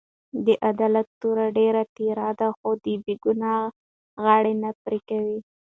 د 0.45 0.47
عدالت 0.69 1.07
توره 1.21 1.47
ډېره 1.57 1.83
تېره 1.97 2.29
ده؛ 2.39 2.47
خو 2.57 2.69
د 2.83 2.85
بې 3.03 3.15
ګناه 3.23 3.61
غاړه 4.23 4.53
نه 4.63 4.69
پرې 4.83 4.99
کوي. 5.09 5.39